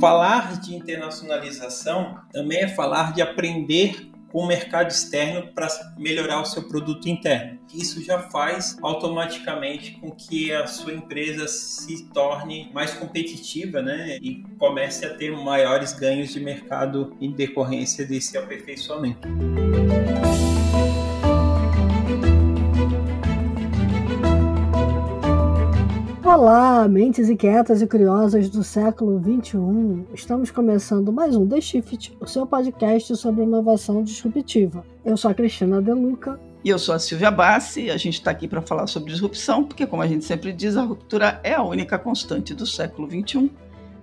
[0.00, 5.68] falar de internacionalização também é falar de aprender com o mercado externo para
[5.98, 7.58] melhorar o seu produto interno.
[7.74, 14.18] Isso já faz automaticamente com que a sua empresa se torne mais competitiva né?
[14.22, 19.28] e comece a ter maiores ganhos de mercado em decorrência desse aperfeiçoamento.
[26.40, 30.06] Olá, mentes inquietas e curiosas do século XXI.
[30.14, 34.82] Estamos começando mais um The Shift, o seu podcast sobre inovação disruptiva.
[35.04, 36.40] Eu sou a Cristina Deluca.
[36.64, 37.90] E eu sou a Silvia Bassi.
[37.90, 40.82] A gente está aqui para falar sobre disrupção, porque, como a gente sempre diz, a
[40.82, 43.52] ruptura é a única constante do século XXI.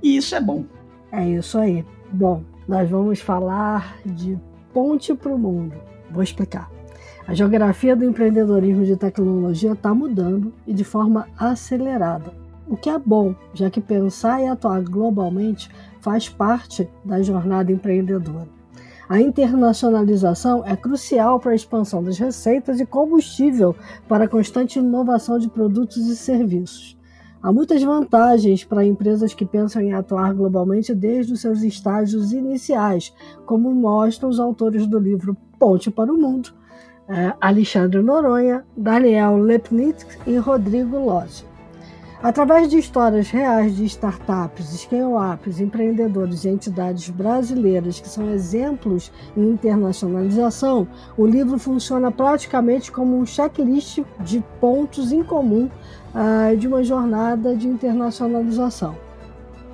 [0.03, 0.63] E isso é bom.
[1.11, 1.83] É isso aí.
[2.11, 4.37] Bom, nós vamos falar de
[4.71, 5.73] ponte para o mundo.
[6.11, 6.76] Vou explicar.
[7.27, 12.31] A geografia do empreendedorismo de tecnologia está mudando e de forma acelerada,
[12.65, 15.69] o que é bom, já que pensar e atuar globalmente
[15.99, 18.47] faz parte da jornada empreendedora.
[19.09, 23.75] A internacionalização é crucial para a expansão das receitas e combustível
[24.07, 26.97] para a constante inovação de produtos e serviços.
[27.43, 33.13] Há muitas vantagens para empresas que pensam em atuar globalmente desde os seus estágios iniciais,
[33.45, 36.56] como mostram os autores do livro Ponte para o Mundo,
[37.39, 41.45] Alexandre Noronha, Daniel Lepnitz e Rodrigo Lozzi.
[42.21, 49.49] Através de histórias reais de startups, scale-ups, empreendedores e entidades brasileiras que são exemplos em
[49.49, 55.69] internacionalização, o livro funciona praticamente como um checklist de pontos em comum
[56.15, 58.95] uh, de uma jornada de internacionalização.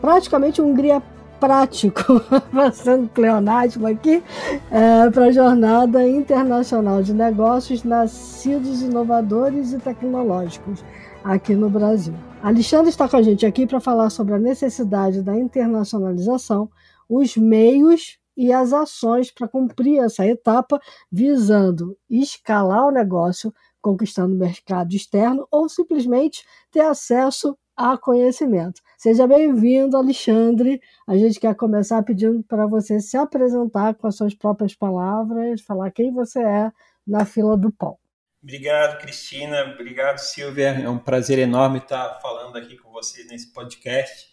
[0.01, 1.01] Praticamente um guia
[1.43, 2.21] prático,
[2.53, 4.23] passando pleonasmo aqui,
[4.71, 10.85] é, para a jornada internacional de negócios nascidos inovadores e tecnológicos
[11.21, 12.13] aqui no Brasil.
[12.41, 16.69] Alexandre está com a gente aqui para falar sobre a necessidade da internacionalização,
[17.09, 20.79] os meios e as ações para cumprir essa etapa,
[21.11, 28.81] visando escalar o negócio, conquistando o mercado externo ou simplesmente ter acesso a conhecimento.
[29.03, 30.81] Seja bem-vindo, Alexandre.
[31.05, 35.91] A gente quer começar pedindo para você se apresentar com as suas próprias palavras, falar
[35.91, 36.71] quem você é
[37.05, 37.97] na fila do pão.
[38.41, 39.73] Obrigado, Cristina.
[39.73, 40.69] Obrigado, Silvia.
[40.69, 44.29] É um prazer enorme estar falando aqui com vocês nesse podcast.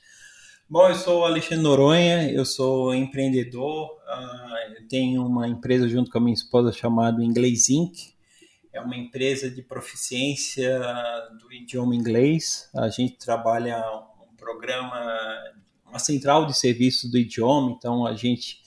[0.69, 6.19] Bom, eu sou Alexandre Noronha, eu sou empreendedor, uh, eu tenho uma empresa junto com
[6.19, 8.15] a minha esposa chamada Inglês Inc
[8.73, 10.81] é uma empresa de proficiência
[11.41, 12.71] do idioma inglês.
[12.75, 13.83] A gente trabalha
[14.51, 15.45] programa,
[15.87, 18.61] uma central de serviços do idioma, então a gente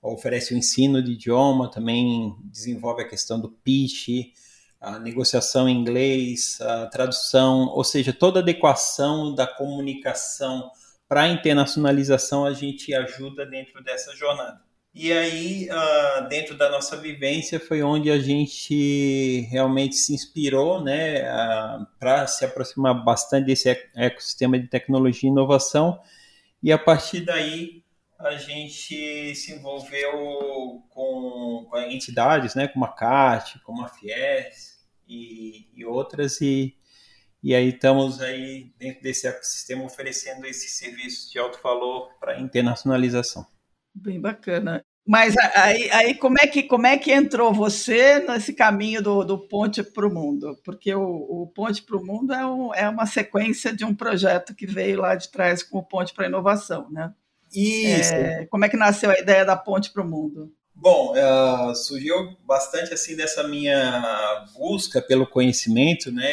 [0.00, 4.32] oferece o ensino de idioma, também desenvolve a questão do pitch,
[4.80, 10.70] a negociação em inglês, a tradução, ou seja, toda adequação da comunicação
[11.08, 14.65] para a internacionalização a gente ajuda dentro dessa jornada.
[14.98, 21.20] E aí, uh, dentro da nossa vivência, foi onde a gente realmente se inspirou né,
[21.20, 26.00] uh, para se aproximar bastante desse ecossistema de tecnologia e inovação.
[26.62, 27.84] E a partir daí,
[28.18, 35.68] a gente se envolveu com, com entidades, né, como a CAT, como a FIES e,
[35.76, 36.74] e outras, e,
[37.42, 43.46] e aí estamos aí dentro desse ecossistema oferecendo esse serviço de alto valor para internacionalização.
[43.96, 44.84] Bem bacana.
[45.06, 49.38] Mas aí, aí como, é que, como é que entrou você nesse caminho do, do
[49.38, 50.58] Ponte para o Mundo?
[50.64, 54.54] Porque o, o Ponte para o Mundo é, um, é uma sequência de um projeto
[54.54, 57.14] que veio lá de trás com o Ponte para a Inovação, né?
[57.54, 58.12] Isso.
[58.12, 60.52] É, como é que nasceu a ideia da Ponte para o Mundo?
[60.74, 66.28] Bom, uh, surgiu bastante assim dessa minha busca pelo conhecimento, né?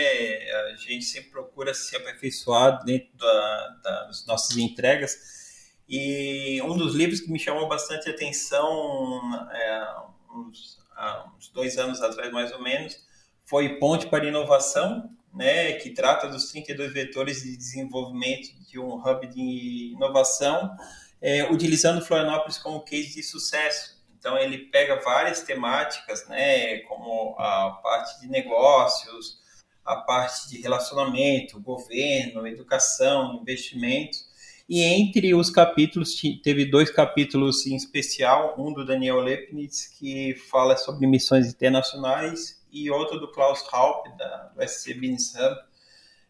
[0.74, 5.43] A gente sempre procura se aperfeiçoar dentro da, da, das nossas entregas
[5.88, 9.22] e um dos livros que me chamou bastante atenção,
[9.52, 9.88] é,
[10.36, 12.98] uns, há uns dois anos atrás mais ou menos,
[13.46, 19.28] foi Ponte para Inovação, né, que trata dos 32 vetores de desenvolvimento de um hub
[19.28, 20.76] de inovação,
[21.22, 24.02] é, utilizando Florianópolis como case de sucesso.
[24.18, 29.42] Então ele pega várias temáticas, né, como a parte de negócios,
[29.84, 34.33] a parte de relacionamento, governo, educação, investimentos,
[34.70, 40.78] e entre os capítulos, teve dois capítulos em especial, um do Daniel Lepnitz, que fala
[40.78, 45.56] sobre missões internacionais, e outro do Klaus Haupt, da USC Business Hub,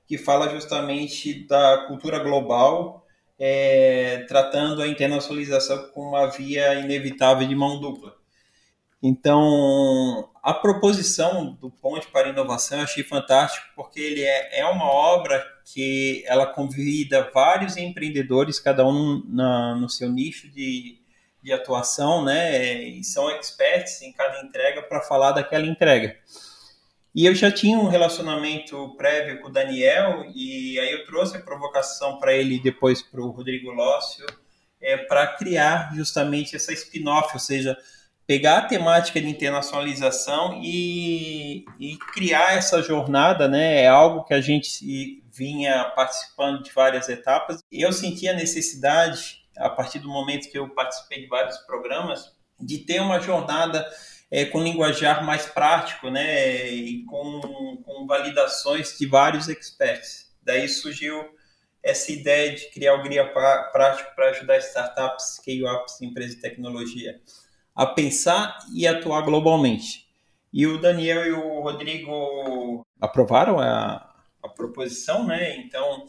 [0.05, 3.07] que fala justamente da cultura global,
[3.39, 8.13] é, tratando a internacionalização como uma via inevitável de mão dupla.
[9.01, 14.65] Então, a proposição do Ponte para a Inovação eu achei fantástico, porque ele é, é
[14.65, 20.99] uma obra que ela convida vários empreendedores, cada um na, no seu nicho de,
[21.41, 22.81] de atuação, né?
[22.83, 26.15] E são experts em cada entrega para falar daquela entrega.
[27.15, 31.41] E eu já tinha um relacionamento prévio com o Daniel, e aí eu trouxe a
[31.41, 34.25] provocação para ele depois para o Rodrigo Lócio,
[34.81, 37.77] é, para criar justamente essa spin-off, ou seja,
[38.25, 43.81] pegar a temática de internacionalização e, e, criar essa jornada, né?
[43.81, 47.61] É algo que a gente vinha participando de várias etapas.
[47.71, 52.31] E eu senti a necessidade, a partir do momento que eu participei de vários programas,
[52.59, 53.85] de ter uma jornada
[54.29, 56.67] é, com linguajar mais prático, né?
[56.69, 60.31] E com, com validações de vários experts.
[60.41, 61.23] Daí surgiu
[61.81, 67.19] essa ideia de criar o guia prático para ajudar startups, scale-ups, empresas de tecnologia
[67.75, 70.07] a pensar e atuar globalmente.
[70.51, 74.12] E o Daniel e o Rodrigo aprovaram a,
[74.43, 75.57] a proposição, né?
[75.57, 76.05] Então,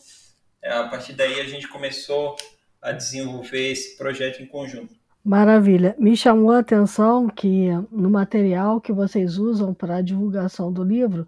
[0.63, 2.37] é, a partir daí a gente começou
[2.83, 4.95] a desenvolver esse projeto em conjunto.
[5.25, 5.97] Maravilha.
[5.99, 11.27] Me chamou a atenção que no material que vocês usam para a divulgação do livro,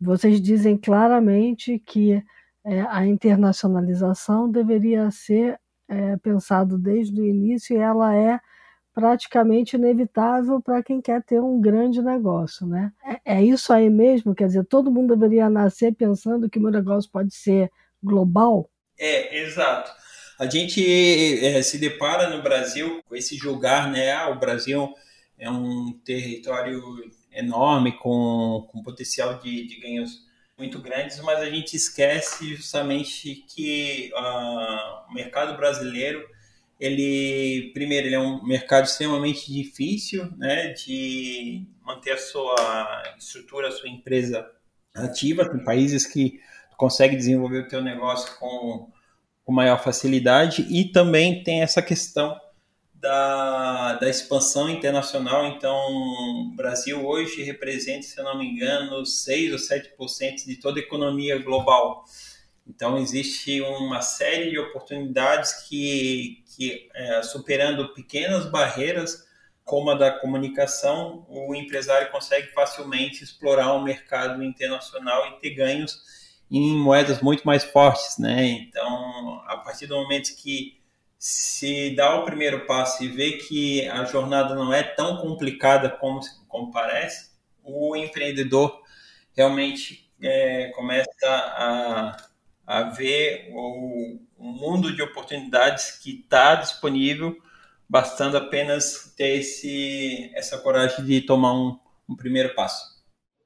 [0.00, 2.20] vocês dizem claramente que
[2.64, 8.40] é, a internacionalização deveria ser é, pensado desde o início e ela é
[8.96, 12.90] praticamente inevitável para quem quer ter um grande negócio, né?
[13.04, 16.70] É, é, isso aí mesmo, quer dizer, todo mundo deveria nascer pensando que o meu
[16.70, 17.70] negócio pode ser
[18.02, 18.70] global?
[18.98, 19.92] É, exato.
[20.38, 24.12] A gente é, se depara no Brasil com esse julgar, né?
[24.12, 24.94] Ah, o Brasil
[25.38, 26.80] é um território
[27.30, 30.24] enorme com, com potencial de, de ganhos
[30.56, 36.26] muito grandes, mas a gente esquece justamente que uh, o mercado brasileiro
[36.78, 43.72] ele primeiro ele é um mercado extremamente difícil né de manter a sua estrutura a
[43.72, 44.46] sua empresa
[44.96, 45.48] ativa.
[45.48, 46.40] Tem países que
[46.76, 48.90] consegue desenvolver o teu negócio com,
[49.44, 50.66] com maior facilidade.
[50.68, 52.38] E também tem essa questão
[52.94, 55.46] da, da expansão internacional.
[55.46, 60.80] Então o Brasil hoje representa se eu não me engano 6 ou 7% de toda
[60.80, 62.04] a economia global
[62.68, 69.24] então, existe uma série de oportunidades que, que é, superando pequenas barreiras,
[69.64, 75.50] como a da comunicação, o empresário consegue facilmente explorar o um mercado internacional e ter
[75.50, 76.00] ganhos
[76.50, 78.44] em moedas muito mais fortes, né?
[78.46, 80.80] Então, a partir do momento que
[81.18, 86.20] se dá o primeiro passo e vê que a jornada não é tão complicada como,
[86.46, 87.30] como parece,
[87.64, 88.80] o empreendedor
[89.36, 92.16] realmente é, começa a
[92.66, 97.36] a ver o, o mundo de oportunidades que está disponível,
[97.88, 101.78] bastando apenas ter esse, essa coragem de tomar um,
[102.08, 102.96] um primeiro passo.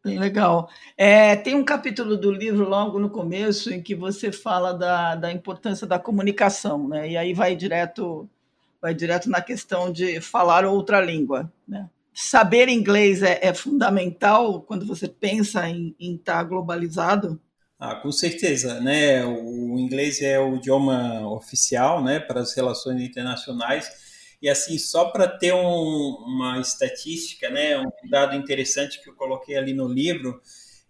[0.03, 0.71] Legal.
[0.97, 5.31] É, tem um capítulo do livro logo no começo em que você fala da, da
[5.31, 7.11] importância da comunicação, né?
[7.11, 8.29] E aí vai direto
[8.81, 11.87] vai direto na questão de falar outra língua, né?
[12.15, 17.39] Saber inglês é, é fundamental quando você pensa em estar tá globalizado.
[17.81, 19.25] Ah, com certeza, né?
[19.25, 23.91] O inglês é o idioma oficial, né, para as relações internacionais.
[24.43, 29.57] E assim, só para ter um, uma estatística, né, um dado interessante que eu coloquei
[29.57, 30.43] ali no livro,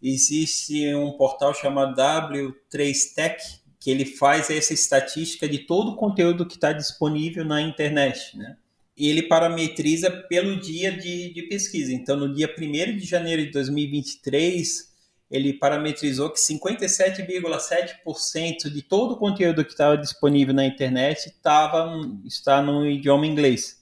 [0.02, 3.36] existe um portal chamado W3Tech
[3.78, 8.56] que ele faz essa estatística de todo o conteúdo que está disponível na internet, né?
[8.96, 11.92] E ele parametriza pelo dia de, de pesquisa.
[11.92, 14.89] Então, no dia 1 de janeiro de 2023,
[15.30, 21.88] ele parametrizou que 57,7% de todo o conteúdo que estava disponível na internet tava,
[22.24, 23.78] está no idioma inglês.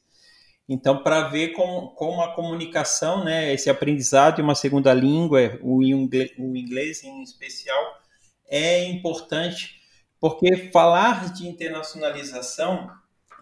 [0.69, 5.83] Então, para ver como, como a comunicação, né, esse aprendizado de uma segunda língua, o
[5.83, 8.03] inglês, o inglês em especial,
[8.47, 9.81] é importante,
[10.21, 12.91] porque falar de internacionalização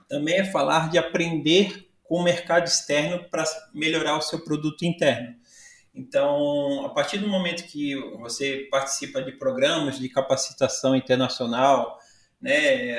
[0.09, 3.43] também é falar de aprender com o mercado externo para
[3.75, 5.35] melhorar o seu produto interno.
[5.97, 11.99] Então, a partir do momento que você participa de programas de capacitação internacional,
[12.39, 12.99] né,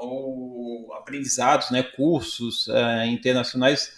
[0.00, 3.92] ou aprendizados, né, cursos uh, internacionais,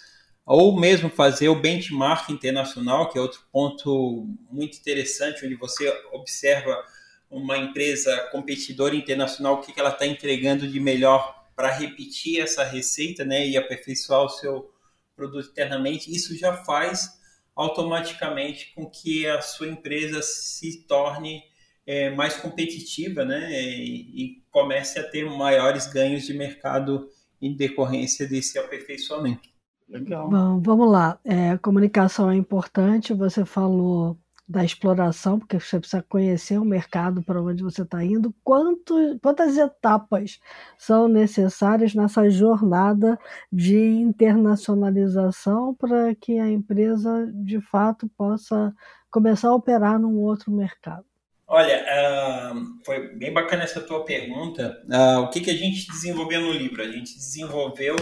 [0.45, 6.83] ou mesmo fazer o benchmark internacional, que é outro ponto muito interessante, onde você observa
[7.31, 13.23] uma empresa competidora internacional, o que ela está entregando de melhor para repetir essa receita
[13.23, 14.69] né, e aperfeiçoar o seu
[15.15, 17.22] produto internamente, isso já faz
[17.55, 21.43] automaticamente com que a sua empresa se torne
[21.85, 27.09] é, mais competitiva né, e, e, comece a ter maiores ganhos de mercado
[27.41, 29.49] em decorrência desse aperfeiçoamento.
[29.89, 30.29] Legal.
[30.29, 31.19] Bom, vamos lá.
[31.25, 33.13] É, comunicação é importante.
[33.13, 34.17] Você falou
[34.47, 39.57] da exploração, porque você precisa conhecer o mercado para onde você está indo, quanto, quantas
[39.57, 40.39] etapas
[40.77, 43.17] são necessárias nessa jornada
[43.51, 48.73] de internacionalização para que a empresa de fato possa
[49.09, 51.05] começar a operar num outro mercado?
[51.47, 54.81] Olha, uh, foi bem bacana essa tua pergunta.
[54.85, 56.81] Uh, o que, que a gente desenvolveu no livro?
[56.81, 57.95] A gente desenvolveu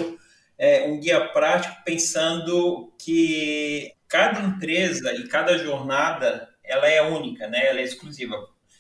[0.58, 7.66] é, um guia prático pensando que cada empresa e cada jornada ela é única, né?
[7.66, 8.36] Ela é exclusiva.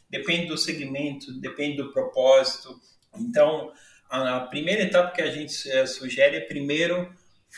[0.09, 2.77] Depende do segmento, depende do propósito.
[3.17, 3.71] Então,
[4.09, 7.09] a primeira etapa que a gente é, sugere é primeiro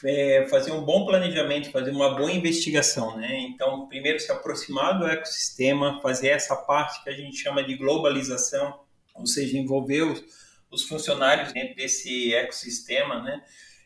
[0.06, 3.40] é, fazer um bom planejamento, fazer uma boa investigação, né?
[3.40, 8.82] Então, primeiro se aproximar do ecossistema, fazer essa parte que a gente chama de globalização,
[9.16, 10.24] ou seja, envolver os,
[10.70, 13.42] os funcionários dentro desse ecossistema, né?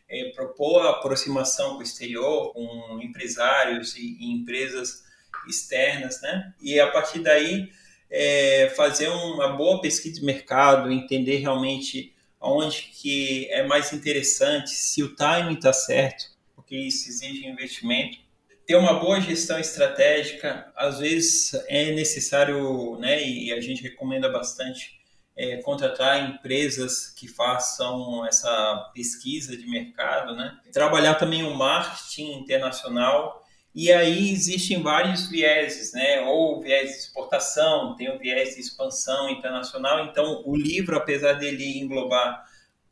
[0.08, 5.04] É, propor a aproximação com o exterior, com empresários e, e empresas
[5.46, 6.54] externas, né?
[6.60, 7.70] E a partir daí
[8.10, 15.02] é, fazer uma boa pesquisa de mercado, entender realmente onde que é mais interessante, se
[15.02, 16.24] o timing está certo,
[16.54, 18.18] porque isso exige investimento.
[18.66, 24.97] Ter uma boa gestão estratégica, às vezes é necessário, né, e a gente recomenda bastante
[25.38, 30.58] é, contratar empresas que façam essa pesquisa de mercado, né?
[30.72, 36.22] Trabalhar também o marketing internacional e aí existem vários vieses, né?
[36.22, 40.04] Ou viés de exportação, tem o viés de expansão internacional.
[40.06, 42.44] Então, o livro, apesar dele englobar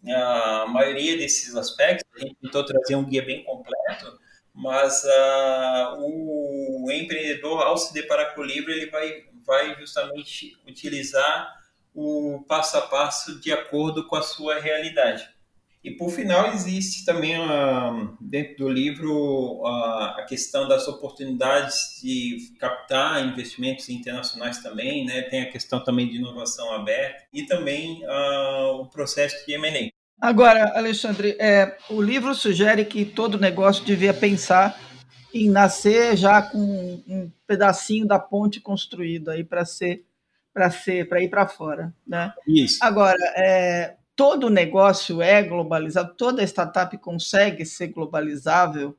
[0.08, 4.20] a maioria desses aspectos, a gente tentou trazer um guia bem completo,
[4.54, 11.65] mas uh, o empreendedor, ao se deparar com o livro, ele vai, vai justamente utilizar
[11.96, 15.26] o passo a passo de acordo com a sua realidade.
[15.82, 19.66] E por final existe também uh, dentro do livro uh,
[20.16, 25.22] a questão das oportunidades de captar investimentos internacionais também, né?
[25.22, 29.88] Tem a questão também de inovação aberta e também uh, o processo de M&A.
[30.20, 34.78] Agora, Alexandre, é, o livro sugere que todo negócio devia pensar
[35.32, 36.58] em nascer já com
[37.06, 40.04] um pedacinho da ponte construído aí para ser
[40.56, 42.32] para ser para ir para fora, né?
[42.48, 42.82] Isso.
[42.82, 48.96] Agora, é, todo negócio é globalizado, toda startup consegue ser globalizável,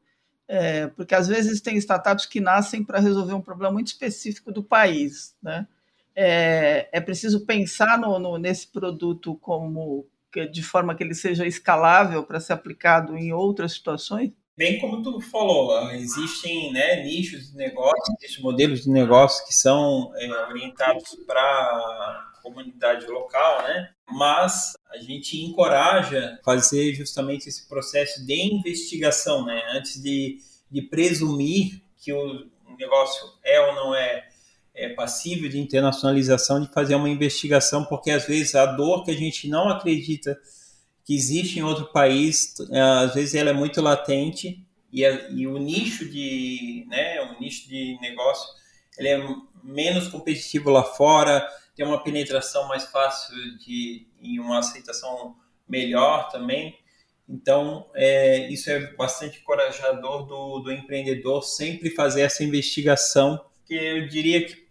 [0.48, 4.64] é, porque às vezes tem startups que nascem para resolver um problema muito específico do
[4.64, 5.68] país, né?
[6.16, 10.06] É, é preciso pensar no, no, nesse produto como
[10.52, 14.32] de forma que ele seja escalável para ser aplicado em outras situações?
[14.58, 20.12] Bem como tu falou, existem né, nichos de negócio, existem modelos de negócio que são
[20.16, 23.92] é, orientados para a comunidade local, né?
[24.10, 29.62] Mas a gente encoraja fazer justamente esse processo de investigação, né?
[29.74, 30.40] Antes de,
[30.72, 32.48] de presumir que o
[32.80, 34.28] negócio é ou não é,
[34.74, 39.18] é passível de internacionalização, de fazer uma investigação, porque às vezes a dor que a
[39.18, 40.40] gente não acredita
[41.08, 44.62] que existe em outro país, é, às vezes ela é muito latente
[44.92, 48.46] e, a, e o nicho de, né, o nicho de negócio,
[48.98, 49.26] ele é
[49.64, 51.48] menos competitivo lá fora,
[51.78, 56.78] tem uma penetração mais fácil de e uma aceitação melhor também.
[57.30, 64.10] Então, é, isso é bastante encorajador do, do empreendedor sempre fazer essa investigação, que eu
[64.10, 64.68] diria que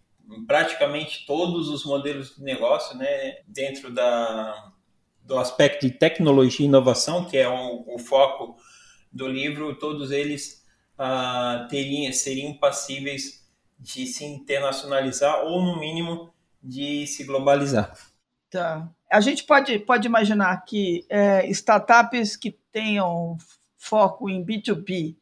[0.47, 4.73] praticamente todos os modelos de negócio, né, dentro da,
[5.26, 8.56] do aspecto de tecnologia e inovação, que é o, o foco
[9.12, 10.64] do livro, todos eles
[10.99, 13.45] uh, teriam, seriam passíveis
[13.78, 17.92] de se internacionalizar ou, no mínimo, de se globalizar.
[18.49, 18.88] Tá.
[19.11, 23.37] A gente pode, pode imaginar que é, startups que tenham
[23.76, 25.16] foco em B2B,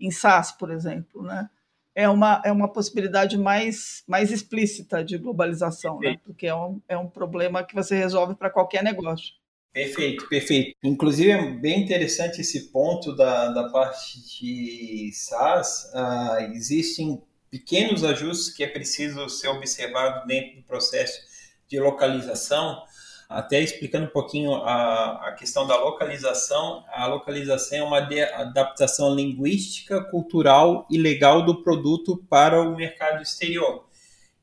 [0.00, 1.48] em SaaS, por exemplo, né?
[1.94, 6.18] é uma, é uma possibilidade mais, mais explícita de globalização, né?
[6.24, 9.34] porque é um, é um problema que você resolve para qualquer negócio.
[9.72, 10.76] Perfeito, perfeito.
[10.82, 15.90] Inclusive é bem interessante esse ponto da, da parte de SaaS.
[15.94, 21.20] Uh, existem pequenos ajustes que é preciso ser observado dentro do processo
[21.68, 22.82] de localização.
[23.28, 30.02] Até explicando um pouquinho a, a questão da localização, a localização é uma adaptação linguística,
[30.02, 33.88] cultural e legal do produto para o mercado exterior.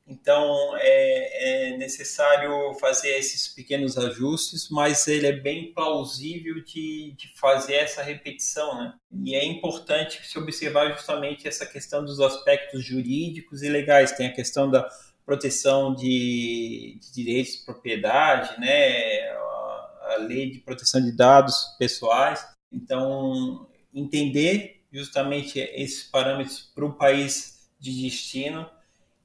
[0.08, 7.30] Então é, é, necessário fazer esses pequenos ajustes, mas ele é bem plausível de, de,
[7.36, 8.94] fazer essa repetição, né?
[9.22, 14.12] E é importante se observar justamente essa questão dos aspectos jurídicos e legais.
[14.12, 14.88] Tem a questão da
[15.26, 19.28] proteção de, de direitos de propriedade, né?
[19.28, 22.46] A, a lei de proteção de dados pessoais.
[22.72, 28.68] Então entender justamente esses parâmetros para o país de destino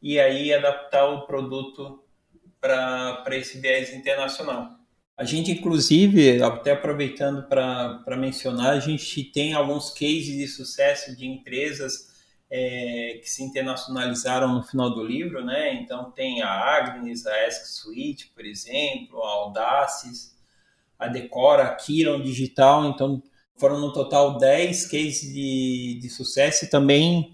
[0.04, 2.04] e aí adaptar o produto
[2.60, 4.70] para esse viés internacional.
[5.16, 11.26] A gente, inclusive, até aproveitando para mencionar, a gente tem alguns cases de sucesso de
[11.26, 12.12] empresas
[12.52, 15.74] é, que se internacionalizaram no final do livro, né?
[15.76, 20.36] Então tem a Agnes, a Ask Suite, por exemplo, a Audaces,
[21.00, 23.24] a Decora, a Kiron Digital, então
[23.56, 27.32] foram no total 10 cases de, de sucesso e também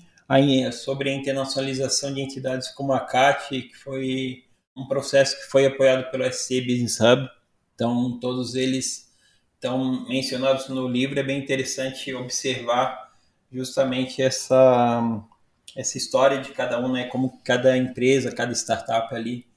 [0.71, 4.43] sobre a internacionalização de entidades como a CAT, que foi
[4.77, 7.27] um processo que foi apoiado pelo SC Business Hub.
[7.73, 9.11] Então, todos eles
[9.55, 11.19] estão mencionados no livro.
[11.19, 13.11] É bem interessante observar
[13.51, 15.01] justamente essa,
[15.75, 17.05] essa história de cada um, né?
[17.05, 19.47] como cada empresa, cada startup ali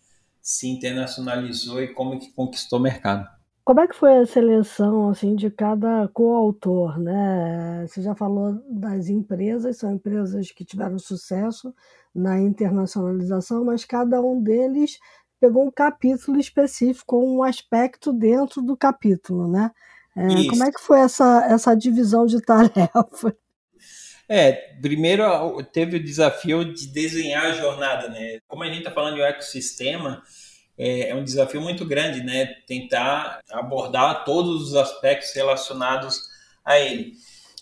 [0.41, 3.29] se internacionalizou e como que conquistou o mercado.
[3.65, 7.87] Como é que foi a seleção assim de cada coautor, né?
[7.87, 11.73] Você já falou das empresas, são empresas que tiveram sucesso
[12.13, 14.99] na internacionalização, mas cada um deles
[15.41, 19.71] pegou um capítulo específico, um aspecto dentro do capítulo, né?
[20.17, 23.37] É, como é que foi essa, essa divisão de tarefa?
[24.29, 25.25] É, primeiro
[25.73, 28.41] teve o desafio de desenhar a jornada, né?
[28.49, 30.23] Como a gente está falando de um ecossistema,
[30.77, 32.47] é, é um desafio muito grande, né?
[32.67, 36.23] Tentar abordar todos os aspectos relacionados
[36.65, 37.13] a ele.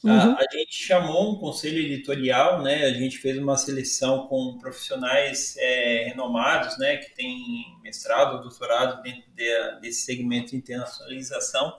[0.03, 0.13] Uhum.
[0.13, 2.85] A, a, gente chamou um conselho editorial, né?
[2.85, 6.97] A gente fez uma seleção com profissionais é, renomados, né?
[6.97, 11.77] Que têm mestrado, doutorado dentro de, desse segmento de internacionalização.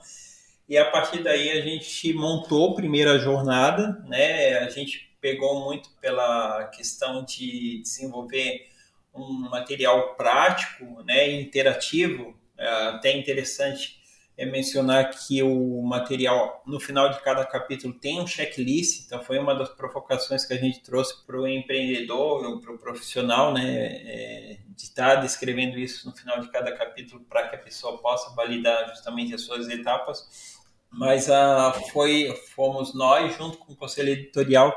[0.68, 4.58] E a partir daí a gente montou a primeira jornada, né?
[4.58, 8.71] A gente pegou muito pela questão de desenvolver
[9.14, 12.34] um material prático, né, interativo.
[12.56, 14.02] É até interessante
[14.36, 19.38] é mencionar que o material no final de cada capítulo tem um checklist, então foi
[19.38, 24.58] uma das provocações que a gente trouxe para o empreendedor, para o profissional, né, é,
[24.68, 28.34] de estar tá descrevendo isso no final de cada capítulo para que a pessoa possa
[28.34, 30.60] validar justamente as suas etapas.
[30.90, 34.76] Mas ah, foi, fomos nós, junto com o conselho editorial,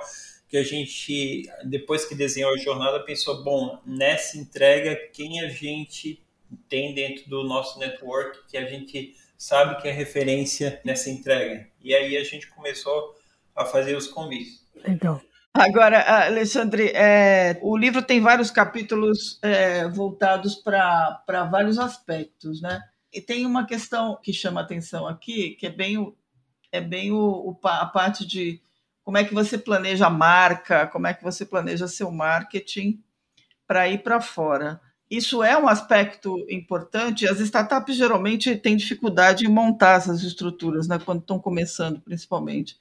[0.56, 6.24] que a gente, depois que desenhou a jornada, pensou, bom, nessa entrega, quem a gente
[6.70, 11.68] tem dentro do nosso network que a gente sabe que é referência nessa entrega.
[11.84, 13.16] E aí a gente começou
[13.54, 14.66] a fazer os convites.
[14.88, 15.20] Então.
[15.54, 22.82] Agora, Alexandre, é, o livro tem vários capítulos é, voltados para vários aspectos, né?
[23.14, 26.16] E tem uma questão que chama atenção aqui, que é bem, o,
[26.72, 28.62] é bem o, o, a parte de
[29.06, 33.00] como é que você planeja a marca, como é que você planeja seu marketing
[33.68, 34.82] para ir para fora.
[35.10, 37.28] Isso é um aspecto importante.
[37.28, 42.78] As startups geralmente têm dificuldade em montar essas estruturas, né, quando estão começando, principalmente.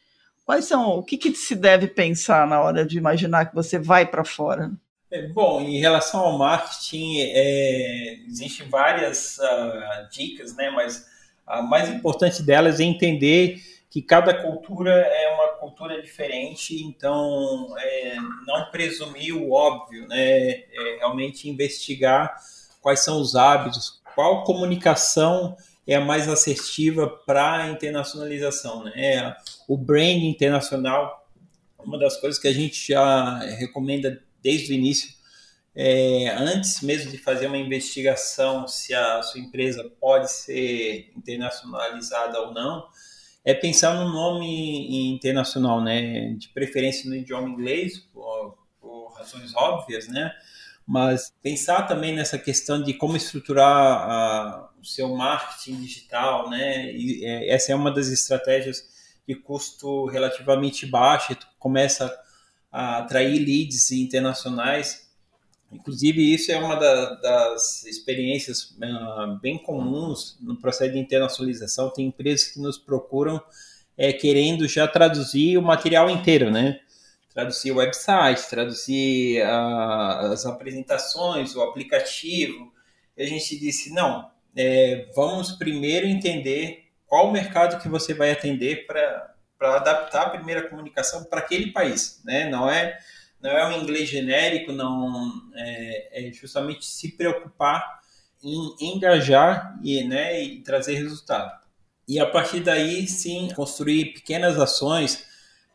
[0.46, 4.06] Quais são o que, que se deve pensar na hora de imaginar que você vai
[4.06, 4.72] para fora?
[5.10, 10.70] É, bom, em relação ao marketing, é, existem várias uh, dicas, né?
[10.70, 11.06] Mas
[11.46, 13.60] a mais importante delas é entender
[13.94, 20.18] que cada cultura é uma cultura diferente, então é, não presumir o óbvio, né?
[20.18, 22.35] É realmente investigar
[22.80, 29.33] quais são os hábitos, qual comunicação é a mais assertiva para a internacionalização, né?
[29.68, 31.28] O brand internacional,
[31.78, 35.09] uma das coisas que a gente já recomenda desde o início,
[35.72, 42.52] é, antes mesmo de fazer uma investigação se a sua empresa pode ser internacionalizada ou
[42.52, 42.88] não,
[43.44, 46.35] é pensar no nome internacional, né?
[46.38, 50.33] De preferência no idioma inglês, por, por razões óbvias, né?
[50.87, 56.90] Mas pensar também nessa questão de como estruturar a, o seu marketing digital, né?
[56.92, 58.83] E, é, essa é uma das estratégias
[59.26, 62.14] de custo relativamente baixo, tu começa
[62.70, 65.04] a atrair leads internacionais
[65.74, 71.90] Inclusive, isso é uma da, das experiências uh, bem comuns no processo de internacionalização.
[71.90, 73.42] Tem empresas que nos procuram
[73.98, 76.80] é, querendo já traduzir o material inteiro, né?
[77.32, 82.72] Traduzir o website, traduzir uh, as apresentações, o aplicativo.
[83.16, 88.30] E a gente disse, não, é, vamos primeiro entender qual o mercado que você vai
[88.30, 92.48] atender para adaptar a primeira comunicação para aquele país, né?
[92.48, 92.96] Não é
[93.44, 98.00] não é um inglês genérico, não é, é justamente se preocupar
[98.42, 101.52] em engajar e, né, e trazer resultado.
[102.09, 105.26] E a partir daí, sim, construir pequenas ações,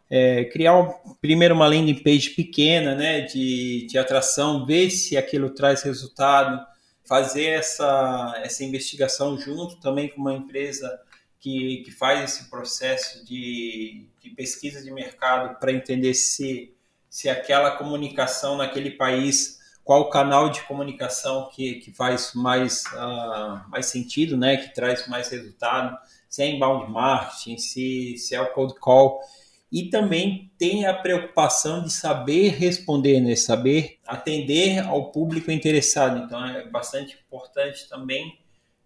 [0.09, 5.51] é, criar um, primeiro uma landing page pequena né, de, de atração, ver se aquilo
[5.51, 6.65] traz resultado,
[7.05, 10.99] fazer essa, essa investigação junto também com uma empresa
[11.39, 16.73] que, que faz esse processo de, de pesquisa de mercado para entender se
[17.09, 23.87] se aquela comunicação naquele país qual canal de comunicação que, que faz mais, uh, mais
[23.87, 25.97] sentido, né, que traz mais resultado,
[26.29, 29.19] se é inbound marketing, se, se é o cold call,
[29.71, 36.45] e também tem a preocupação de saber responder, né, saber atender ao público interessado, então
[36.45, 38.37] é bastante importante também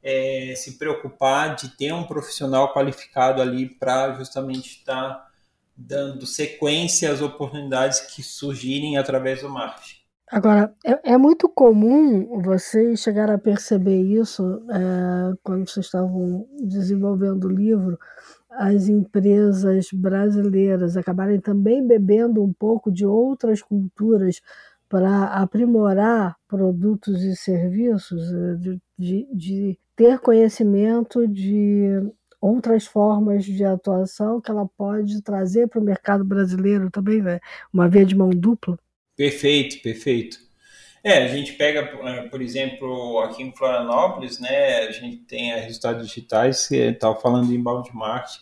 [0.02, 5.32] é, se preocupar de ter um profissional qualificado ali para justamente estar tá
[5.76, 10.04] dando sequência às oportunidades que surgirem através do marketing.
[10.32, 17.46] Agora, é, é, muito comum vocês chegar a perceber isso é, quando vocês estavam desenvolvendo
[17.46, 18.00] o livro,
[18.50, 24.42] as empresas brasileiras acabarem também bebendo um pouco de outras culturas
[24.90, 32.12] para aprimorar produtos e serviços, é, de, de, de ter conhecimento de
[32.44, 37.40] outras formas de atuação que ela pode trazer para o mercado brasileiro também, né?
[37.72, 38.78] uma via de mão dupla.
[39.16, 40.38] Perfeito, perfeito.
[41.02, 45.58] É, a gente pega, eh, por exemplo, aqui em Florianópolis, né, a gente tem a
[45.58, 48.40] Resultados Digitais, que estava falando em Marketing,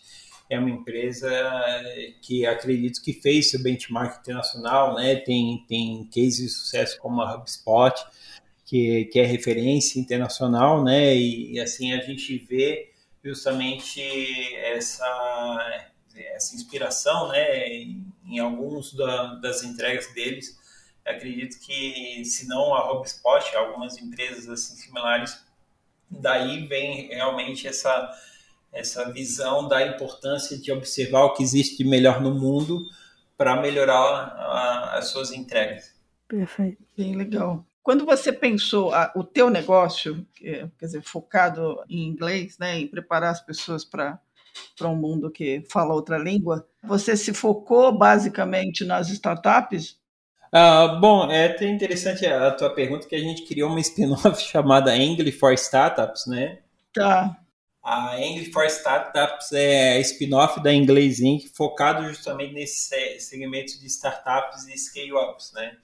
[0.50, 1.30] é uma empresa
[2.22, 7.36] que acredito que fez seu benchmark internacional, né, tem, tem cases de sucesso como a
[7.36, 7.94] HubSpot,
[8.66, 12.91] que, que é referência internacional, né, e, e assim a gente vê
[13.24, 14.02] justamente
[14.56, 20.60] essa, essa inspiração, né, em, em alguns da, das entregas deles,
[21.06, 25.44] acredito que, se não a HubSpot, algumas empresas assim similares,
[26.10, 28.12] daí vem realmente essa,
[28.72, 32.86] essa visão da importância de observar o que existe de melhor no mundo
[33.38, 35.94] para melhorar a, as suas entregas.
[36.28, 36.84] Perfeito.
[36.98, 37.66] Bem legal.
[37.84, 42.88] Quando você pensou a, o teu negócio, que, quer dizer, focado em inglês, né, em
[42.88, 44.20] preparar as pessoas para
[44.78, 50.02] para um mundo que fala outra língua, você se focou basicamente nas startups
[50.54, 54.92] Uh, bom, é até interessante a tua pergunta, que a gente criou uma spin-off chamada
[54.92, 56.60] Angle for Startups, né?
[56.94, 57.38] Tá.
[57.82, 63.88] A Angle for Startups é a spin-off da Inglês Inc., focado justamente nesse segmento de
[63.88, 65.78] startups e scale-ups, né?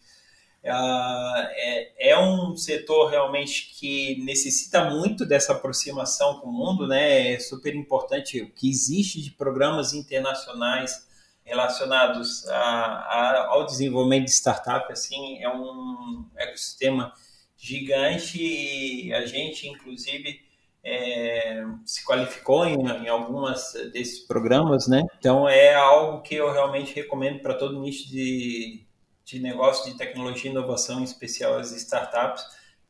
[0.67, 7.33] Uh, é, é, um setor realmente que necessita muito dessa aproximação com o mundo, né?
[7.33, 11.07] É super importante o que existe de programas internacionais
[11.45, 17.13] relacionados a, a, ao desenvolvimento de startup, assim, é um ecossistema
[17.55, 20.41] gigante e a gente, inclusive,
[20.83, 25.01] é, se qualificou em, em algumas desses programas, né?
[25.17, 28.85] Então, é algo que eu realmente recomendo para todo nicho de,
[29.27, 32.43] de negócio de tecnologia e inovação, em especial as startups,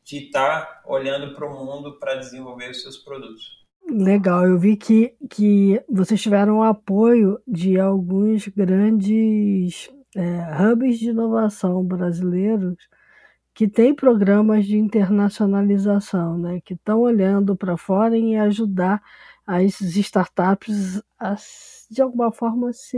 [0.04, 3.66] de estar tá olhando para o mundo para desenvolver os seus produtos.
[3.90, 11.84] Legal, eu vi que, que vocês tiveram apoio de alguns grandes é, hubs de inovação
[11.84, 12.78] brasileiros
[13.54, 19.02] que têm programas de internacionalização, né, que estão olhando para fora e ajudar
[19.48, 21.36] as startups a,
[21.90, 22.98] de alguma forma, se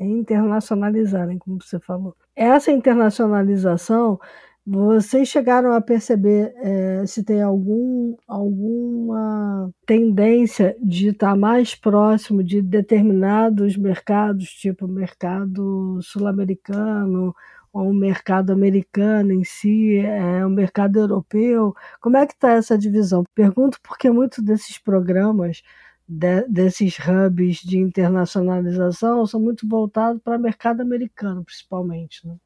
[0.00, 2.16] internacionalizarem, como você falou.
[2.38, 4.20] Essa internacionalização
[4.64, 12.62] vocês chegaram a perceber é, se tem algum, alguma tendência de estar mais próximo de
[12.62, 17.34] determinados mercados, tipo mercado sul-americano
[17.72, 21.74] ou o mercado americano em si, é, o mercado europeu?
[22.00, 23.24] Como é que está essa divisão?
[23.34, 25.62] Pergunto porque muitos desses programas,
[26.08, 32.26] de, desses hubs de internacionalização, são muito voltados para o mercado americano, principalmente.
[32.26, 32.36] Né?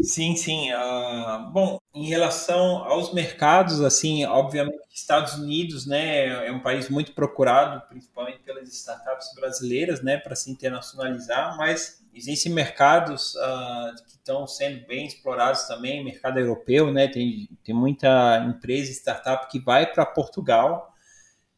[0.00, 0.72] Sim, sim.
[0.72, 7.12] Uh, bom, em relação aos mercados, assim, obviamente, Estados Unidos, né, é um país muito
[7.12, 14.46] procurado, principalmente pelas startups brasileiras, né, para se internacionalizar, mas existem mercados uh, que estão
[14.46, 20.04] sendo bem explorados também, mercado europeu, né, tem, tem muita empresa, startup que vai para
[20.06, 20.89] Portugal,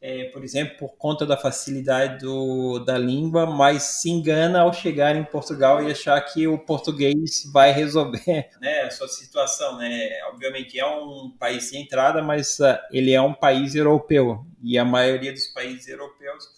[0.05, 5.15] é, por exemplo, por conta da facilidade do, da língua, mas se engana ao chegar
[5.15, 9.77] em Portugal e achar que o português vai resolver né, a sua situação.
[9.77, 10.09] Né?
[10.27, 14.83] Obviamente é um país sem entrada, mas uh, ele é um país europeu e a
[14.83, 16.49] maioria dos países europeus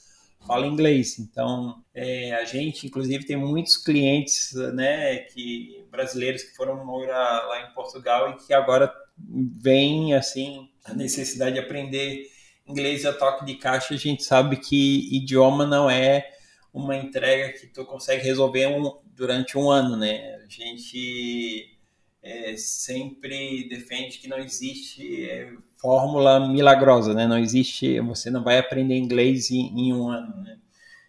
[0.48, 1.20] fala inglês.
[1.20, 7.62] Então, é, a gente, inclusive, tem muitos clientes né, que brasileiros que foram morar lá
[7.62, 12.34] em Portugal e que agora vem assim a necessidade de aprender
[12.68, 16.32] inglês a toque de caixa, a gente sabe que idioma não é
[16.74, 20.36] uma entrega que tu consegue resolver um, durante um ano, né?
[20.44, 21.78] A gente
[22.22, 27.28] é, sempre defende que não existe é, fórmula milagrosa, né?
[27.28, 30.58] Não existe, você não vai aprender inglês em, em um ano, né?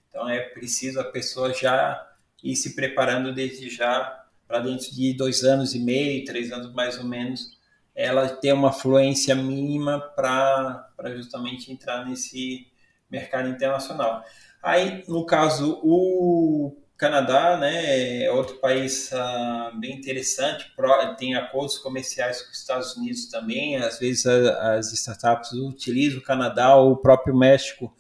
[0.09, 2.07] Então é preciso a pessoa já
[2.45, 6.97] ir se preparando desde já para dentro de dois anos e meio, três anos mais
[6.99, 7.56] ou menos,
[7.97, 12.67] ela ter uma fluência mínima para justamente entrar nesse
[13.11, 14.23] mercado internacional.
[14.63, 20.71] Aí, no caso, o Canadá, né, é outro país uh, bem interessante,
[21.19, 26.23] tem acordos comerciais com os Estados Unidos também, às vezes a, as startups utilizam o
[26.23, 27.95] Canadá ou o próprio México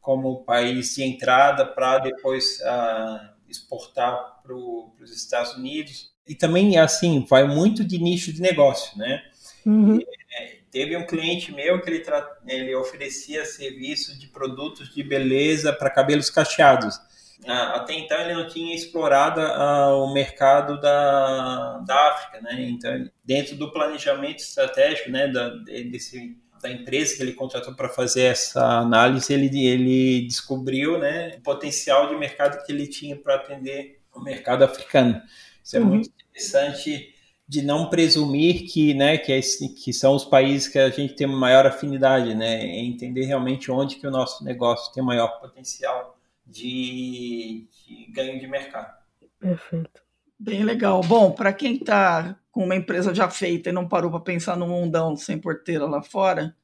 [0.00, 6.10] como país de entrada para depois uh, exportar para os Estados Unidos.
[6.26, 9.22] E também, assim, vai muito de nicho de negócio, né?
[9.66, 10.00] Uhum.
[10.32, 12.04] É, teve um cliente meu que ele,
[12.46, 16.98] ele oferecia serviço de produtos de beleza para cabelos cacheados.
[17.46, 22.68] Até então ele não tinha explorado o mercado da, da África, né?
[22.68, 28.24] Então, dentro do planejamento estratégico, né, da, desse, da empresa que ele contratou para fazer
[28.24, 34.00] essa análise, ele, ele descobriu, né, o potencial de mercado que ele tinha para atender
[34.14, 35.20] o mercado africano.
[35.64, 35.86] Isso é uhum.
[35.86, 37.14] muito interessante
[37.50, 41.26] de não presumir que, né, que, é, que são os países que a gente tem
[41.26, 47.66] maior afinidade, né, é entender realmente onde que o nosso negócio tem maior potencial de,
[47.88, 48.94] de ganho de mercado.
[49.40, 50.00] Perfeito.
[50.38, 51.00] Bem legal.
[51.00, 54.68] Bom, para quem está com uma empresa já feita e não parou para pensar no
[54.68, 56.54] mundão sem porteira lá fora,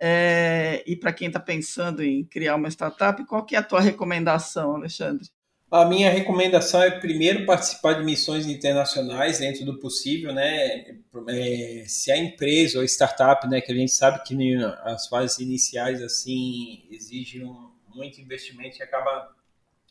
[0.00, 3.80] é, e para quem está pensando em criar uma startup, qual que é a tua
[3.80, 5.28] recomendação, Alexandre?
[5.74, 10.84] A minha recomendação é primeiro participar de missões internacionais dentro do possível, né?
[11.26, 14.36] É, se a empresa ou startup, né, que a gente sabe que
[14.84, 17.52] as fases iniciais assim exigem
[17.92, 19.32] muito investimento e acaba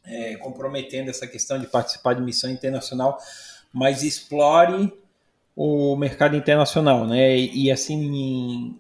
[0.06, 3.18] é, comprometendo essa questão de participar de missão internacional,
[3.74, 4.90] mas explore
[5.54, 7.36] o mercado internacional, né?
[7.38, 8.80] E assim,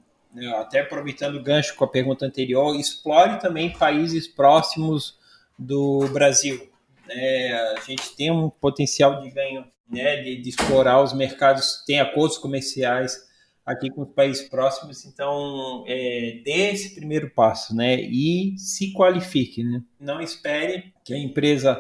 [0.58, 5.20] até aproveitando o gancho com a pergunta anterior, explore também países próximos
[5.60, 6.72] do Brasil
[7.08, 12.00] né, a gente tem um potencial de ganho né, de, de, explorar os mercados, tem
[12.00, 13.18] acordos comerciais
[13.66, 19.64] aqui com os países próximos, então é, dê esse primeiro passo né, e se qualifique.
[19.64, 19.82] Né?
[20.00, 21.80] Não espere que a empresa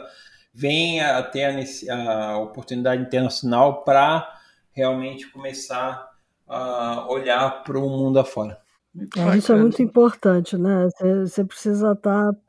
[0.53, 1.45] venha a ter
[1.89, 4.39] a, a oportunidade internacional para
[4.71, 6.09] realmente começar
[6.47, 8.62] a olhar para o mundo afora.
[9.17, 10.88] É, isso é muito importante, né?
[11.21, 12.39] Você precisa estar tá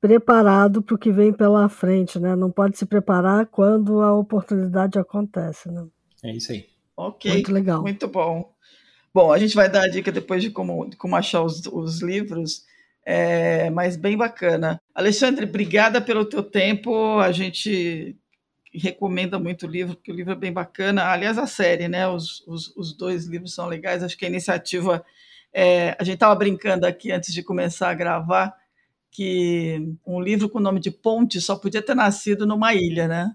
[0.00, 2.34] preparado para o que vem pela frente, né?
[2.34, 5.86] Não pode se preparar quando a oportunidade acontece, né?
[6.24, 6.66] É isso aí.
[6.96, 7.30] Ok.
[7.30, 7.82] Muito legal.
[7.82, 8.52] Muito bom.
[9.12, 12.00] Bom, a gente vai dar a dica depois de como, de como achar os, os
[12.00, 12.64] livros,
[13.04, 14.80] é, mas bem bacana.
[14.94, 17.18] Alexandre, obrigada pelo teu tempo.
[17.18, 18.16] A gente
[18.72, 21.06] recomenda muito o livro, porque o livro é bem bacana.
[21.06, 22.08] Aliás, a série, né?
[22.08, 24.02] Os, os, os dois livros são legais.
[24.02, 25.04] Acho que a iniciativa.
[25.52, 28.59] É, a gente estava brincando aqui antes de começar a gravar
[29.10, 33.34] que um livro com o nome de Ponte só podia ter nascido numa ilha, né?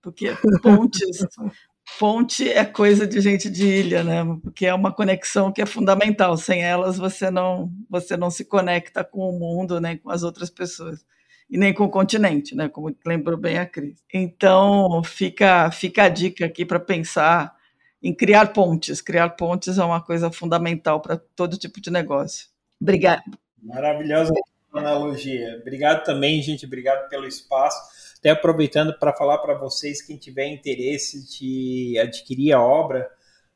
[0.00, 0.30] Porque
[0.62, 1.26] pontes,
[1.98, 4.24] ponte é coisa de gente de ilha, né?
[4.42, 6.36] Porque é uma conexão que é fundamental.
[6.36, 10.48] Sem elas você não você não se conecta com o mundo nem com as outras
[10.48, 11.04] pessoas
[11.50, 12.68] e nem com o continente, né?
[12.68, 14.02] Como lembrou bem a Cris.
[14.12, 17.54] Então fica fica a dica aqui para pensar
[18.02, 19.00] em criar pontes.
[19.00, 22.46] Criar pontes é uma coisa fundamental para todo tipo de negócio.
[22.80, 23.24] Obrigada.
[23.60, 24.32] Maravilhosa
[24.80, 25.58] analogia.
[25.60, 26.66] Obrigado também, gente.
[26.66, 27.78] Obrigado pelo espaço.
[28.18, 33.08] Até aproveitando para falar para vocês, quem tiver interesse de adquirir a obra,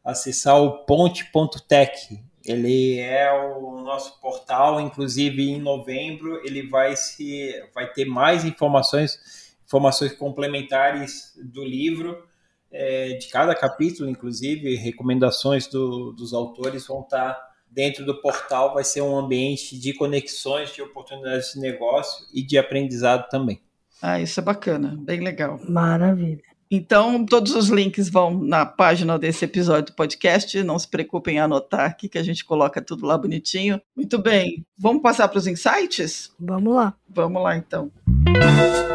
[0.04, 2.22] acessar o ponte.tech.
[2.44, 9.54] Ele é o nosso portal, inclusive em novembro ele vai se vai ter mais informações,
[9.64, 12.24] informações complementares do livro,
[12.72, 18.84] é, de cada capítulo, inclusive recomendações do, dos autores vão estar dentro do portal vai
[18.84, 23.60] ser um ambiente de conexões, de oportunidades de negócio e de aprendizado também.
[24.02, 25.60] Ah, isso é bacana, bem legal.
[25.68, 26.42] Maravilha.
[26.72, 30.62] Então, todos os links vão na página desse episódio do podcast.
[30.62, 33.80] Não se preocupem em anotar aqui, que a gente coloca tudo lá bonitinho.
[33.96, 34.64] Muito bem.
[34.78, 36.30] Vamos passar para os insights?
[36.38, 36.94] Vamos lá.
[37.08, 37.90] Vamos lá, então.
[38.24, 38.89] dia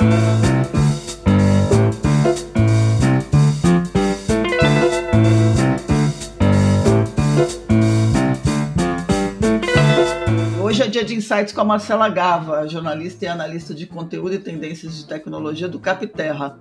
[11.15, 15.79] insights com a Marcela Gava, jornalista e analista de conteúdo e tendências de tecnologia do
[15.79, 16.59] Capterra,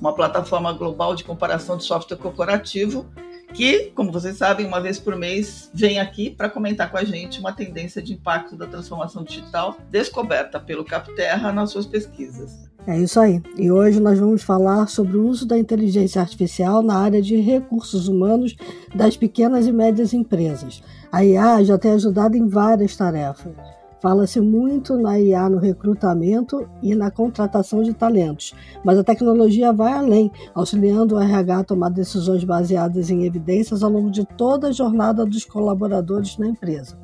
[0.00, 3.06] uma plataforma global de comparação de software corporativo
[3.52, 7.40] que, como vocês sabem, uma vez por mês vem aqui para comentar com a gente
[7.40, 12.70] uma tendência de impacto da transformação digital descoberta pelo Capterra nas suas pesquisas.
[12.86, 13.42] É isso aí.
[13.58, 18.08] E hoje nós vamos falar sobre o uso da inteligência artificial na área de recursos
[18.08, 18.56] humanos
[18.94, 20.82] das pequenas e médias empresas.
[21.12, 26.94] A IA já tem ajudado em várias tarefas Fala-se muito na IA no recrutamento e
[26.94, 32.42] na contratação de talentos, mas a tecnologia vai além, auxiliando o RH a tomar decisões
[32.42, 36.98] baseadas em evidências ao longo de toda a jornada dos colaboradores na empresa.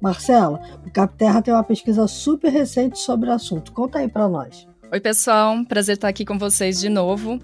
[0.00, 3.72] Marcela, o Capterra tem uma pesquisa super recente sobre o assunto.
[3.72, 4.66] Conta aí para nós.
[4.92, 5.64] Oi, pessoal.
[5.64, 7.38] Prazer estar aqui com vocês de novo.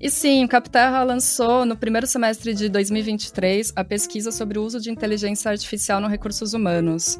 [0.00, 4.80] E sim, o Capterra lançou no primeiro semestre de 2023 a pesquisa sobre o uso
[4.80, 7.18] de inteligência artificial nos recursos humanos.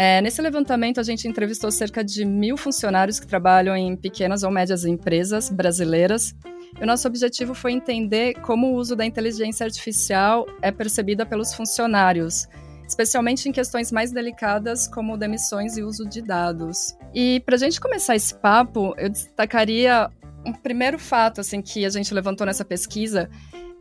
[0.00, 4.50] É, nesse levantamento, a gente entrevistou cerca de mil funcionários que trabalham em pequenas ou
[4.50, 6.36] médias empresas brasileiras.
[6.80, 11.52] E o nosso objetivo foi entender como o uso da inteligência artificial é percebida pelos
[11.52, 12.46] funcionários,
[12.86, 16.96] especialmente em questões mais delicadas como demissões e uso de dados.
[17.12, 20.08] E para a gente começar esse papo, eu destacaria
[20.46, 23.28] um primeiro fato assim que a gente levantou nessa pesquisa,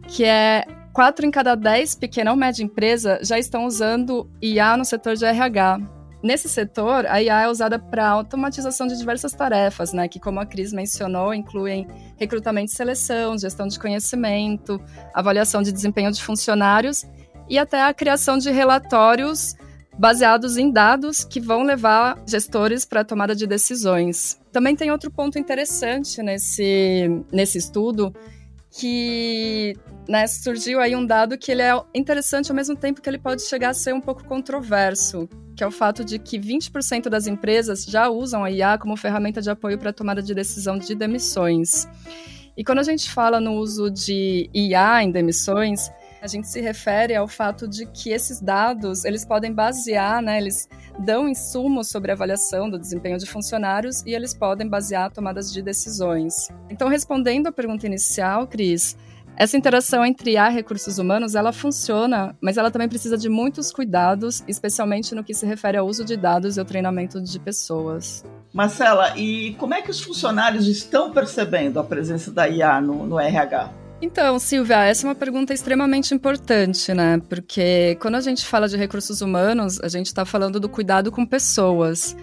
[0.07, 4.83] que é quatro em cada dez pequena ou média empresa já estão usando IA no
[4.83, 5.96] setor de RH.
[6.21, 10.45] Nesse setor, a IA é usada para automatização de diversas tarefas, né, que, como a
[10.45, 14.81] Cris mencionou, incluem recrutamento e seleção, gestão de conhecimento,
[15.13, 17.05] avaliação de desempenho de funcionários
[17.47, 19.55] e até a criação de relatórios
[19.97, 24.39] baseados em dados que vão levar gestores para a tomada de decisões.
[24.51, 28.13] Também tem outro ponto interessante nesse, nesse estudo,
[28.77, 29.75] que
[30.07, 33.41] né, surgiu aí um dado que ele é interessante ao mesmo tempo que ele pode
[33.41, 37.83] chegar a ser um pouco controverso, que é o fato de que 20% das empresas
[37.83, 41.87] já usam a IA como ferramenta de apoio para a tomada de decisão de demissões.
[42.55, 47.15] E quando a gente fala no uso de IA em demissões, a gente se refere
[47.15, 50.67] ao fato de que esses dados, eles podem basear, né, eles
[50.99, 55.61] dão insumos sobre a avaliação do desempenho de funcionários e eles podem basear tomadas de
[55.61, 56.49] decisões.
[56.69, 58.97] Então, respondendo à pergunta inicial, Cris,
[59.39, 63.71] essa interação entre IA e recursos humanos, ela funciona, mas ela também precisa de muitos
[63.71, 68.25] cuidados, especialmente no que se refere ao uso de dados e ao treinamento de pessoas.
[68.51, 73.19] Marcela, e como é que os funcionários estão percebendo a presença da IA no, no
[73.19, 73.71] RH?
[73.99, 77.19] Então, Silvia, essa é uma pergunta extremamente importante, né?
[77.27, 81.25] Porque quando a gente fala de recursos humanos, a gente está falando do cuidado com
[81.25, 82.15] pessoas.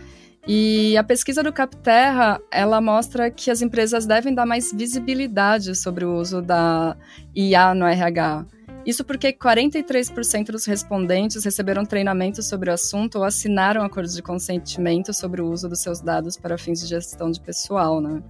[0.47, 6.05] E a pesquisa do Capterra, ela mostra que as empresas devem dar mais visibilidade sobre
[6.05, 6.97] o uso da
[7.35, 8.47] IA no RH.
[8.87, 15.13] Isso porque 43% dos respondentes receberam treinamento sobre o assunto ou assinaram acordos de consentimento
[15.13, 18.23] sobre o uso dos seus dados para fins de gestão de pessoal, né?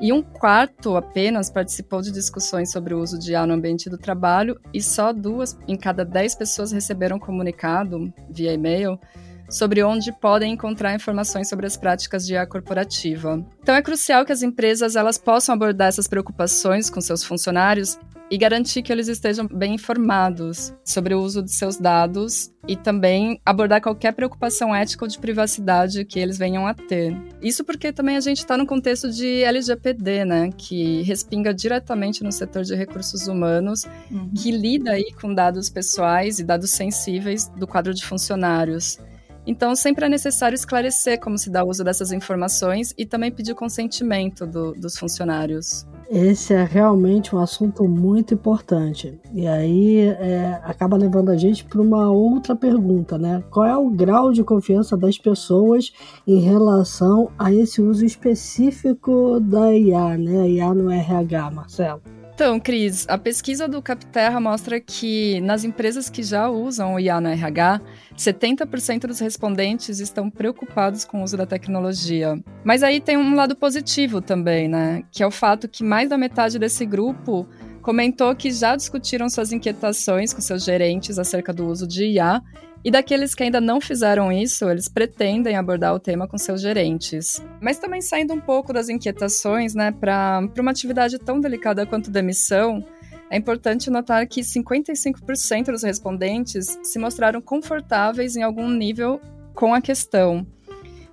[0.00, 3.96] E um quarto apenas participou de discussões sobre o uso de IA no ambiente do
[3.96, 8.98] trabalho, e só duas em cada dez pessoas receberam comunicado via e-mail
[9.48, 13.44] sobre onde podem encontrar informações sobre as práticas de IA corporativa.
[13.62, 17.98] Então é crucial que as empresas elas possam abordar essas preocupações com seus funcionários
[18.30, 23.40] e garantir que eles estejam bem informados sobre o uso de seus dados e também
[23.44, 27.16] abordar qualquer preocupação ética ou de privacidade que eles venham a ter.
[27.42, 32.32] Isso porque também a gente está no contexto de LGPD, né, que respinga diretamente no
[32.32, 34.30] setor de recursos humanos, uhum.
[34.34, 38.98] que lida aí com dados pessoais e dados sensíveis do quadro de funcionários.
[39.46, 44.46] Então, sempre é necessário esclarecer como se dá uso dessas informações e também pedir consentimento
[44.46, 45.86] do, dos funcionários.
[46.10, 49.18] Esse é realmente um assunto muito importante.
[49.32, 53.42] E aí é, acaba levando a gente para uma outra pergunta, né?
[53.50, 55.92] Qual é o grau de confiança das pessoas
[56.26, 60.48] em relação a esse uso específico da IA, né?
[60.48, 62.02] IA no RH, Marcelo?
[62.34, 67.20] Então, Cris, a pesquisa do Capterra mostra que nas empresas que já usam o IA
[67.20, 67.80] no RH,
[68.18, 72.36] 70% dos respondentes estão preocupados com o uso da tecnologia.
[72.64, 75.04] Mas aí tem um lado positivo também, né?
[75.12, 77.46] Que é o fato que mais da metade desse grupo
[77.80, 82.42] comentou que já discutiram suas inquietações com seus gerentes acerca do uso de IA
[82.84, 87.42] e daqueles que ainda não fizeram isso, eles pretendem abordar o tema com seus gerentes.
[87.58, 92.84] Mas também saindo um pouco das inquietações, né, para uma atividade tão delicada quanto demissão,
[93.30, 99.18] é importante notar que 55% dos respondentes se mostraram confortáveis em algum nível
[99.54, 100.46] com a questão.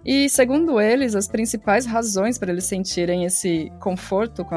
[0.04, 4.56] E, segundo eles, as principais razões para eles sentirem esse conforto com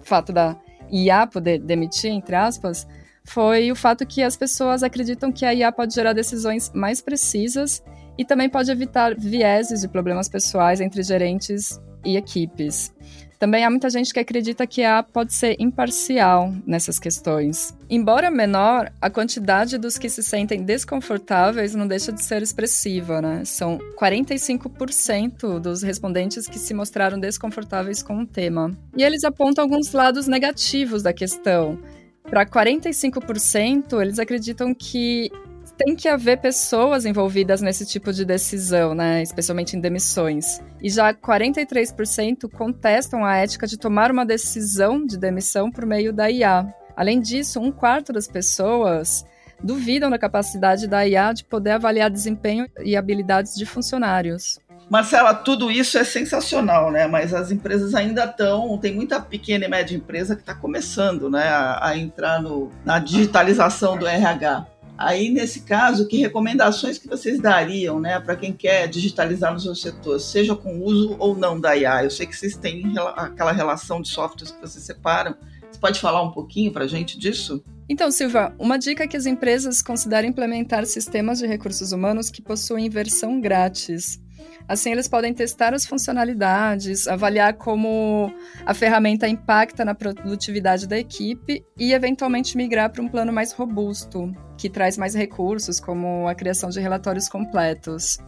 [0.00, 0.56] o fato da
[0.90, 2.86] IA poder demitir, entre aspas,
[3.24, 7.82] foi o fato que as pessoas acreditam que a IA pode gerar decisões mais precisas
[8.18, 12.92] e também pode evitar vieses de problemas pessoais entre gerentes e equipes.
[13.38, 17.74] Também há muita gente que acredita que a IA pode ser imparcial nessas questões.
[17.88, 23.42] Embora menor, a quantidade dos que se sentem desconfortáveis não deixa de ser expressiva, né?
[23.46, 28.76] São 45% dos respondentes que se mostraram desconfortáveis com o tema.
[28.94, 31.78] E eles apontam alguns lados negativos da questão
[32.22, 35.30] para 45%, eles acreditam que
[35.76, 39.22] tem que haver pessoas envolvidas nesse tipo de decisão, né?
[39.22, 40.60] Especialmente em demissões.
[40.82, 46.30] E já 43% contestam a ética de tomar uma decisão de demissão por meio da
[46.30, 46.66] IA.
[46.94, 49.24] Além disso, um quarto das pessoas
[49.62, 54.58] duvidam da capacidade da IA de poder avaliar desempenho e habilidades de funcionários.
[54.90, 57.06] Marcela, tudo isso é sensacional, né?
[57.06, 58.76] Mas as empresas ainda estão.
[58.76, 62.98] Tem muita pequena e média empresa que está começando né, a, a entrar no, na
[62.98, 64.66] digitalização do RH.
[64.98, 69.76] Aí, nesse caso, que recomendações que vocês dariam né, para quem quer digitalizar no seu
[69.76, 72.02] setor, seja com uso ou não da IA?
[72.04, 75.36] Eu sei que vocês têm aquela relação de softwares que vocês separam.
[75.70, 77.62] Você pode falar um pouquinho para a gente disso?
[77.88, 82.42] Então, Silva, uma dica é que as empresas considerem implementar sistemas de recursos humanos que
[82.42, 84.20] possuem versão grátis.
[84.68, 88.32] Assim, eles podem testar as funcionalidades, avaliar como
[88.64, 94.32] a ferramenta impacta na produtividade da equipe e, eventualmente, migrar para um plano mais robusto,
[94.56, 98.18] que traz mais recursos, como a criação de relatórios completos.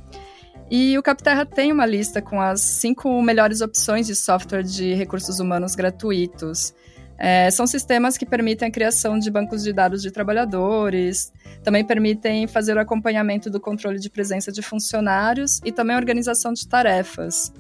[0.71, 5.39] E o Capterra tem uma lista com as cinco melhores opções de software de recursos
[5.39, 6.75] humanos gratuitos.
[7.19, 11.33] É, são sistemas que permitem a criação de bancos de dados de trabalhadores,
[11.63, 16.53] também permitem fazer o acompanhamento do controle de presença de funcionários e também a organização
[16.53, 17.53] de tarefas.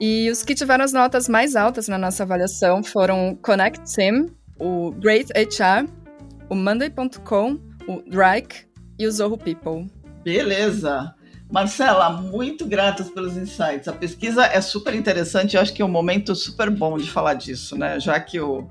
[0.00, 4.26] E os que tiveram as notas mais altas na nossa avaliação foram Connect Team,
[4.58, 5.88] o Great HR,
[6.48, 8.66] o Monday.com, o Drake
[8.98, 9.90] e o Zorro People.
[10.24, 11.14] Beleza!
[11.50, 13.86] Marcela, muito gratas pelos insights.
[13.86, 17.34] A pesquisa é super interessante, eu acho que é um momento super bom de falar
[17.34, 18.00] disso, né?
[18.00, 18.66] Já que o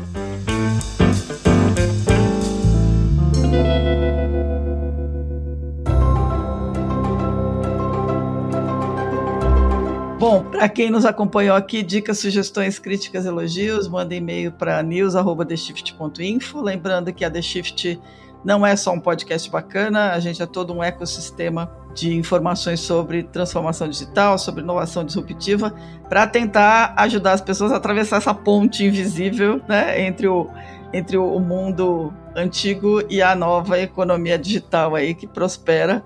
[10.18, 16.62] Bom, para quem nos acompanhou aqui, dicas, sugestões, críticas, elogios, manda e-mail para news@theshift.info.
[16.62, 18.00] Lembrando que a The Shift
[18.44, 23.24] não é só um podcast bacana, a gente é todo um ecossistema de informações sobre
[23.24, 25.76] transformação digital, sobre inovação disruptiva,
[26.08, 30.48] para tentar ajudar as pessoas a atravessar essa ponte invisível né, entre, o,
[30.94, 36.02] entre o mundo antigo e a nova economia digital aí que prospera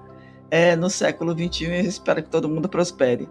[0.50, 3.30] é, no século XXI e espero que todo mundo prospere.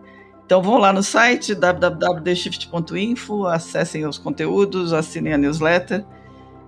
[0.48, 6.06] Então vão lá no site www.theshift.info, acessem os conteúdos, assinem a newsletter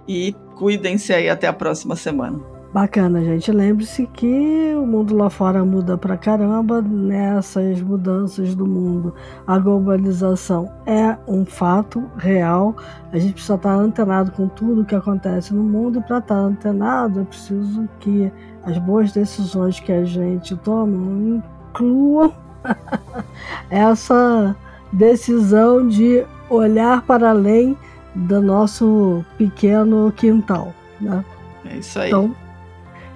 [0.07, 2.39] e cuidem-se aí até a próxima semana.
[2.74, 3.51] Bacana, gente.
[3.51, 9.14] Lembre-se que o mundo lá fora muda pra caramba nessas mudanças do mundo.
[9.47, 12.76] A globalização é um fato real.
[13.11, 16.01] A gente precisa estar antenado com tudo que acontece no mundo.
[16.01, 18.31] E para estar antenado, é preciso que
[18.62, 21.41] as boas decisões que a gente toma
[21.72, 22.49] incluam
[23.71, 24.57] essa
[24.93, 27.77] decisão de olhar para além
[28.15, 30.75] do nosso pequeno quintal.
[31.01, 31.25] Né?
[31.65, 32.09] É isso aí.
[32.09, 32.35] Então,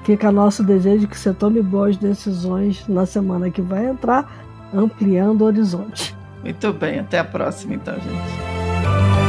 [0.05, 4.31] fica nosso desejo que você tome boas decisões na semana que vai entrar,
[4.73, 6.15] ampliando o horizonte.
[6.43, 9.24] Muito bem, até a próxima então, gente.